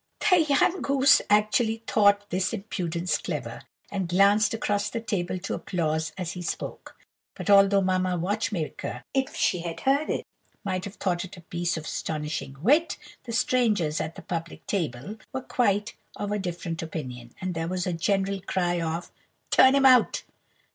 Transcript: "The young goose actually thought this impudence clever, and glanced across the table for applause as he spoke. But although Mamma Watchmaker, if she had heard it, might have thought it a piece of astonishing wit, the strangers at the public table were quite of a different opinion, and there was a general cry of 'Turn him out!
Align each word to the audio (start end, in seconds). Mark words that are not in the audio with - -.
"The 0.31 0.41
young 0.41 0.81
goose 0.81 1.21
actually 1.29 1.83
thought 1.85 2.31
this 2.31 2.53
impudence 2.53 3.19
clever, 3.19 3.61
and 3.91 4.09
glanced 4.09 4.51
across 4.51 4.89
the 4.89 4.99
table 4.99 5.37
for 5.37 5.53
applause 5.53 6.11
as 6.17 6.31
he 6.31 6.41
spoke. 6.41 6.97
But 7.35 7.51
although 7.51 7.81
Mamma 7.83 8.17
Watchmaker, 8.17 9.03
if 9.13 9.35
she 9.35 9.59
had 9.59 9.81
heard 9.81 10.09
it, 10.09 10.25
might 10.63 10.85
have 10.85 10.95
thought 10.95 11.23
it 11.23 11.37
a 11.37 11.41
piece 11.41 11.77
of 11.77 11.83
astonishing 11.85 12.55
wit, 12.63 12.97
the 13.25 13.31
strangers 13.31 14.01
at 14.01 14.15
the 14.15 14.23
public 14.23 14.65
table 14.65 15.17
were 15.33 15.41
quite 15.43 15.93
of 16.15 16.31
a 16.31 16.39
different 16.39 16.81
opinion, 16.81 17.35
and 17.39 17.53
there 17.53 17.67
was 17.67 17.85
a 17.85 17.93
general 17.93 18.41
cry 18.41 18.81
of 18.81 19.11
'Turn 19.51 19.75
him 19.75 19.85
out! 19.85 20.23